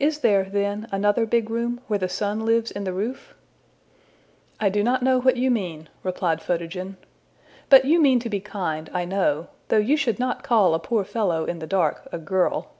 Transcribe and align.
Is 0.00 0.18
there, 0.18 0.46
then, 0.50 0.88
another 0.90 1.24
big 1.24 1.48
room, 1.48 1.78
where 1.86 2.00
the 2.00 2.08
sun 2.08 2.44
lives 2.44 2.72
in 2.72 2.82
the 2.82 2.92
roof?'' 2.92 3.32
``I 4.60 4.72
do 4.72 4.82
not 4.82 5.04
know 5.04 5.20
what 5.20 5.36
you 5.36 5.52
mean,'' 5.52 5.88
replied 6.02 6.42
Photogen. 6.42 6.96
``But 7.70 7.84
you 7.84 8.00
mean 8.02 8.18
to 8.18 8.28
be 8.28 8.40
kind, 8.40 8.90
I 8.92 9.04
know, 9.04 9.46
though 9.68 9.76
you 9.78 9.96
should 9.96 10.18
not 10.18 10.42
call 10.42 10.74
a 10.74 10.80
poor 10.80 11.04
fellow 11.04 11.44
in 11.44 11.60
the 11.60 11.68
dark 11.68 12.08
a 12.10 12.18
girl. 12.18 12.72